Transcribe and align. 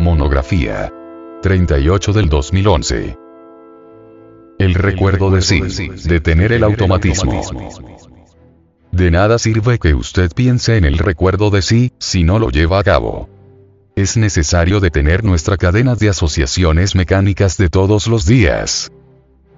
Monografía 0.00 0.90
38 1.42 2.14
del 2.14 2.30
2011. 2.30 3.18
El 4.58 4.72
recuerdo 4.72 5.30
de 5.30 5.42
sí, 5.42 5.60
detener 6.06 6.52
el 6.52 6.64
automatismo. 6.64 7.42
De 8.92 9.10
nada 9.10 9.38
sirve 9.38 9.78
que 9.78 9.92
usted 9.92 10.30
piense 10.34 10.78
en 10.78 10.86
el 10.86 10.96
recuerdo 10.96 11.50
de 11.50 11.60
sí, 11.60 11.92
si 11.98 12.24
no 12.24 12.38
lo 12.38 12.48
lleva 12.48 12.78
a 12.78 12.82
cabo. 12.82 13.28
Es 13.94 14.16
necesario 14.16 14.80
detener 14.80 15.22
nuestra 15.22 15.58
cadena 15.58 15.94
de 15.96 16.08
asociaciones 16.08 16.94
mecánicas 16.94 17.58
de 17.58 17.68
todos 17.68 18.06
los 18.06 18.24
días. 18.24 18.90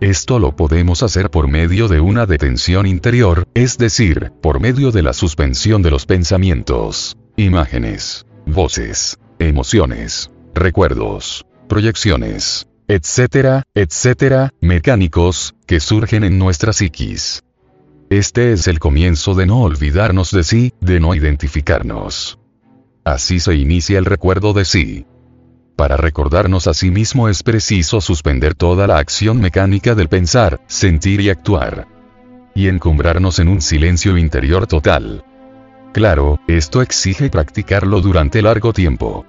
Esto 0.01 0.41
lo 0.41 0.57
podemos 0.57 1.05
hacer 1.05 1.31
por 1.31 1.47
medio 1.47 1.87
de 1.87 2.01
una 2.01 2.27
detención 2.27 2.89
interior, 2.89 3.47
es 3.55 3.79
decir, 3.79 4.33
por 4.43 4.59
medio 4.59 4.91
de 4.91 5.05
la 5.05 5.13
suspensión 5.13 5.83
de 5.83 5.93
los 5.93 6.05
pensamientos, 6.05 7.17
imágenes, 7.37 8.27
voces, 8.45 9.21
emociones, 9.39 10.31
recuerdos, 10.55 11.47
proyecciones, 11.69 12.69
etcétera, 12.89 13.63
etcétera, 13.75 14.51
mecánicos, 14.61 15.55
que 15.67 15.81
surgen 15.81 16.25
en 16.25 16.39
nuestra 16.39 16.73
psiquis. 16.73 17.43
Este 18.11 18.53
es 18.53 18.69
el 18.69 18.79
comienzo 18.79 19.35
de 19.35 19.47
no 19.47 19.63
olvidarnos 19.63 20.31
de 20.33 20.45
sí, 20.45 20.75
de 20.81 21.01
no 21.01 21.15
identificarnos. 21.15 22.39
Así 23.05 23.41
se 23.41 23.55
inicia 23.55 23.99
el 23.99 24.05
recuerdo 24.05 24.53
de 24.53 24.65
sí. 24.65 25.07
Para 25.77 25.97
recordarnos 25.97 26.67
a 26.67 26.75
sí 26.75 26.91
mismo 26.91 27.29
es 27.29 27.43
preciso 27.43 28.01
suspender 28.01 28.55
toda 28.55 28.87
la 28.87 28.99
acción 28.99 29.41
mecánica 29.41 29.95
del 29.95 30.09
pensar, 30.09 30.61
sentir 30.67 31.23
y 31.23 31.31
actuar. 31.31 31.89
Y 32.55 32.69
encumbrarnos 32.69 33.39
en 33.39 33.49
un 33.49 33.63
silencio 33.63 34.19
interior 34.19 34.67
total. 34.67 35.25
Claro, 35.93 36.41
esto 36.47 36.81
exige 36.81 37.29
practicarlo 37.29 38.01
durante 38.01 38.41
largo 38.41 38.73
tiempo. 38.73 39.27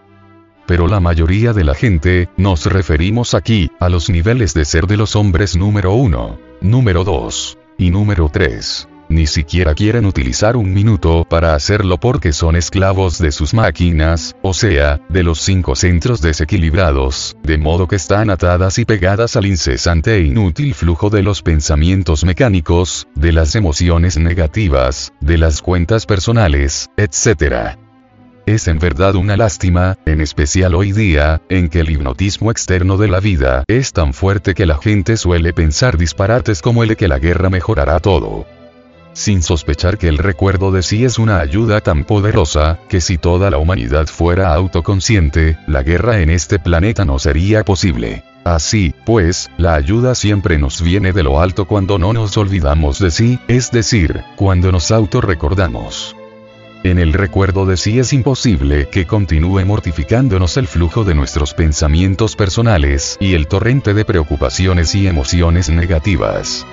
Pero 0.66 0.88
la 0.88 1.02
mayoría 1.02 1.52
de 1.52 1.66
la 1.66 1.76
gente, 1.76 2.30
nos 2.38 2.66
referimos 2.68 3.34
aquí, 3.34 3.70
a 3.82 3.90
los 3.90 4.10
niveles 4.10 4.54
de 4.54 4.64
ser 4.64 4.88
de 4.88 4.96
los 4.96 5.16
hombres 5.18 5.58
número 5.58 5.94
1, 5.94 6.40
número 6.62 7.04
2, 7.04 7.58
y 7.78 7.90
número 7.90 8.30
3. 8.30 8.88
Ni 9.14 9.28
siquiera 9.28 9.76
quieren 9.76 10.08
utilizar 10.08 10.58
un 10.58 10.74
minuto 10.74 11.24
para 11.24 11.54
hacerlo 11.54 12.00
porque 12.00 12.34
son 12.34 12.56
esclavos 12.56 13.20
de 13.20 13.32
sus 13.32 13.54
máquinas, 13.54 14.36
o 14.42 14.56
sea, 14.56 15.02
de 15.08 15.22
los 15.22 15.40
cinco 15.40 15.76
centros 15.76 16.20
desequilibrados, 16.20 17.38
de 17.44 17.60
modo 17.60 17.88
que 17.88 17.96
están 17.96 18.32
atadas 18.32 18.80
y 18.80 18.86
pegadas 18.86 19.36
al 19.36 19.46
incesante 19.46 20.16
e 20.16 20.24
inútil 20.24 20.74
flujo 20.74 21.12
de 21.12 21.22
los 21.22 21.44
pensamientos 21.44 22.24
mecánicos, 22.24 23.08
de 23.14 23.34
las 23.34 23.54
emociones 23.54 24.18
negativas, 24.18 25.14
de 25.22 25.38
las 25.38 25.62
cuentas 25.62 26.08
personales, 26.08 26.90
etc. 26.98 27.78
Es 28.48 28.68
en 28.68 28.80
verdad 28.80 29.14
una 29.14 29.38
lástima, 29.38 29.96
en 30.08 30.22
especial 30.22 30.74
hoy 30.74 30.92
día, 30.92 31.40
en 31.50 31.70
que 31.70 31.82
el 31.82 31.92
hipnotismo 31.92 32.50
externo 32.50 32.98
de 32.98 33.10
la 33.10 33.20
vida 33.20 33.64
es 33.68 33.94
tan 33.94 34.16
fuerte 34.16 34.56
que 34.56 34.66
la 34.66 34.80
gente 34.80 35.18
suele 35.18 35.54
pensar 35.54 36.00
disparates 36.00 36.64
como 36.64 36.82
el 36.82 36.90
de 36.90 36.96
que 36.96 37.08
la 37.08 37.20
guerra 37.20 37.52
mejorará 37.52 38.00
todo. 38.00 38.48
Sin 39.14 39.44
sospechar 39.44 40.00
que 40.00 40.08
el 40.08 40.18
recuerdo 40.18 40.72
de 40.72 40.82
sí 40.82 41.06
es 41.06 41.20
una 41.20 41.40
ayuda 41.40 41.82
tan 41.82 42.04
poderosa, 42.04 42.80
que 42.90 43.00
si 43.00 43.20
toda 43.20 43.52
la 43.52 43.60
humanidad 43.60 44.08
fuera 44.08 44.54
autoconsciente, 44.56 45.58
la 45.68 45.84
guerra 45.84 46.22
en 46.22 46.32
este 46.32 46.58
planeta 46.58 47.06
no 47.06 47.20
sería 47.20 47.64
posible. 47.64 48.24
Así, 48.44 48.94
pues, 49.06 49.52
la 49.58 49.76
ayuda 49.76 50.16
siempre 50.16 50.58
nos 50.58 50.82
viene 50.82 51.14
de 51.14 51.24
lo 51.24 51.40
alto 51.40 51.66
cuando 51.66 52.00
no 52.00 52.12
nos 52.12 52.36
olvidamos 52.38 53.00
de 53.00 53.12
sí, 53.12 53.40
es 53.48 53.72
decir, 53.72 54.24
cuando 54.36 54.72
nos 54.72 54.92
autorrecordamos. 54.92 56.16
En 56.84 57.00
el 57.00 57.14
recuerdo 57.14 57.66
de 57.66 57.78
sí 57.78 58.00
es 58.00 58.12
imposible 58.12 58.90
que 58.90 59.06
continúe 59.06 59.64
mortificándonos 59.64 60.58
el 60.58 60.68
flujo 60.68 61.06
de 61.06 61.16
nuestros 61.16 61.54
pensamientos 61.54 62.36
personales 62.36 63.16
y 63.22 63.36
el 63.36 63.48
torrente 63.48 63.94
de 63.94 64.04
preocupaciones 64.04 64.94
y 64.96 65.08
emociones 65.08 65.70
negativas. 65.70 66.66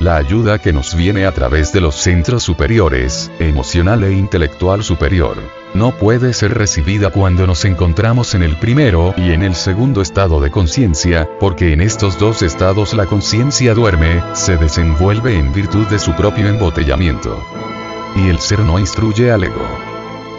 La 0.00 0.16
ayuda 0.16 0.58
que 0.58 0.72
nos 0.72 0.94
viene 0.94 1.26
a 1.26 1.32
través 1.32 1.72
de 1.72 1.80
los 1.80 1.96
centros 1.96 2.44
superiores, 2.44 3.32
emocional 3.40 4.04
e 4.04 4.12
intelectual 4.12 4.84
superior, 4.84 5.36
no 5.74 5.90
puede 5.90 6.32
ser 6.34 6.54
recibida 6.54 7.10
cuando 7.10 7.48
nos 7.48 7.64
encontramos 7.64 8.36
en 8.36 8.44
el 8.44 8.56
primero 8.56 9.12
y 9.16 9.32
en 9.32 9.42
el 9.42 9.56
segundo 9.56 10.00
estado 10.00 10.40
de 10.40 10.52
conciencia, 10.52 11.28
porque 11.40 11.72
en 11.72 11.80
estos 11.80 12.16
dos 12.16 12.42
estados 12.42 12.94
la 12.94 13.06
conciencia 13.06 13.74
duerme, 13.74 14.22
se 14.34 14.56
desenvuelve 14.56 15.36
en 15.36 15.52
virtud 15.52 15.88
de 15.88 15.98
su 15.98 16.12
propio 16.14 16.46
embotellamiento 16.46 17.44
y 18.14 18.28
el 18.28 18.38
ser 18.38 18.60
no 18.60 18.78
instruye 18.78 19.32
al 19.32 19.44
ego. 19.44 19.66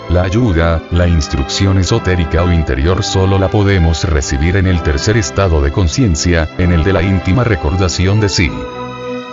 La 0.10 0.24
ayuda, 0.24 0.82
la 0.92 1.08
instrucción 1.08 1.78
esotérica 1.78 2.44
o 2.44 2.52
interior 2.52 3.04
solo 3.04 3.38
la 3.38 3.50
podemos 3.50 4.06
recibir 4.06 4.56
en 4.56 4.68
el 4.68 4.82
tercer 4.82 5.18
estado 5.18 5.62
de 5.62 5.72
conciencia, 5.72 6.50
en 6.58 6.72
el 6.72 6.84
de 6.84 6.94
la 6.94 7.04
íntima 7.04 7.44
recordación 7.44 8.20
de 8.20 8.30
sí. 8.30 8.50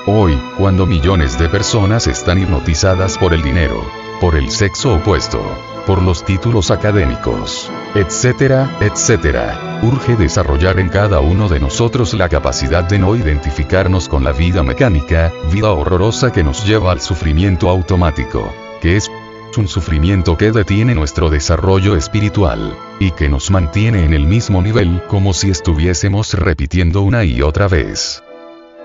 Hoy, 0.08 0.40
cuando 0.56 0.86
millones 0.86 1.36
de 1.36 1.48
personas 1.48 2.06
están 2.06 2.38
hipnotizadas 2.38 3.18
por 3.18 3.34
el 3.34 3.42
dinero, 3.42 3.84
por 4.20 4.36
el 4.36 4.52
sexo 4.52 4.94
opuesto, 4.94 5.40
por 5.84 6.00
los 6.00 6.24
títulos 6.24 6.70
académicos, 6.70 7.68
etcétera, 7.96 8.70
etcétera, 8.80 9.80
urge 9.82 10.14
desarrollar 10.14 10.78
en 10.78 10.90
cada 10.90 11.18
uno 11.18 11.48
de 11.48 11.58
nosotros 11.58 12.14
la 12.14 12.28
capacidad 12.28 12.84
de 12.84 13.00
no 13.00 13.16
identificarnos 13.16 14.08
con 14.08 14.22
la 14.22 14.30
vida 14.30 14.62
mecánica, 14.62 15.32
vida 15.52 15.72
horrorosa 15.72 16.30
que 16.30 16.44
nos 16.44 16.64
lleva 16.64 16.92
al 16.92 17.00
sufrimiento 17.00 17.68
automático, 17.68 18.54
que 18.80 18.96
es 18.96 19.10
un 19.56 19.66
sufrimiento 19.66 20.36
que 20.36 20.52
detiene 20.52 20.94
nuestro 20.94 21.30
desarrollo 21.30 21.96
espiritual, 21.96 22.78
y 23.00 23.10
que 23.10 23.28
nos 23.28 23.50
mantiene 23.50 24.04
en 24.04 24.14
el 24.14 24.24
mismo 24.24 24.62
nivel 24.62 25.02
como 25.08 25.32
si 25.32 25.50
estuviésemos 25.50 26.34
repitiendo 26.34 27.02
una 27.02 27.24
y 27.24 27.42
otra 27.42 27.66
vez. 27.66 28.22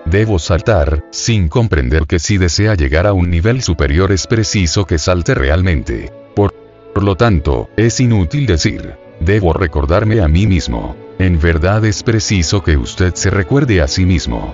Debo 0.06 0.40
saltar, 0.40 1.06
sin 1.12 1.48
comprender 1.48 2.06
que 2.06 2.20
si 2.20 2.38
desea 2.38 2.76
llegar 2.76 3.08
a 3.08 3.14
un 3.14 3.30
nivel 3.30 3.62
superior 3.62 4.12
es 4.12 4.28
preciso 4.28 4.86
que 4.86 4.98
salte 4.98 5.36
realmente. 5.36 6.12
Por, 6.36 6.54
lo 7.02 7.16
tanto, 7.16 7.70
es 7.78 8.00
inútil 8.00 8.46
decir, 8.46 8.96
debo 9.20 9.54
recordarme 9.54 10.22
a 10.22 10.28
mí 10.28 10.48
mismo. 10.48 10.96
En 11.20 11.40
verdad 11.40 11.86
es 11.86 12.04
preciso 12.04 12.64
que 12.64 12.78
usted 12.78 13.14
se 13.14 13.30
recuerde 13.30 13.82
a 13.82 13.88
sí 13.88 14.06
mismo. 14.06 14.54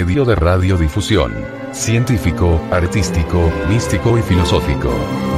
Medio 0.00 0.24
de 0.24 0.34
radiodifusión. 0.34 1.30
Científico, 1.72 2.58
artístico, 2.70 3.52
místico 3.68 4.16
y 4.16 4.22
filosófico. 4.22 4.88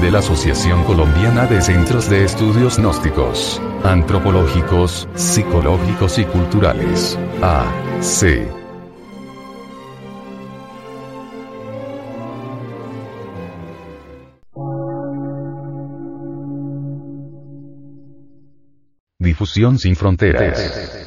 De 0.01 0.09
la 0.09 0.21
Asociación 0.21 0.85
Colombiana 0.85 1.47
de 1.47 1.61
Centros 1.61 2.09
de 2.09 2.23
Estudios 2.23 2.79
Gnósticos, 2.79 3.61
Antropológicos, 3.83 5.09
Psicológicos 5.17 6.17
y 6.19 6.25
Culturales. 6.27 7.19
A. 7.43 7.65
C. 8.01 8.49
Difusión 19.19 19.81
sin 19.81 19.97
fronteras. 19.97 21.02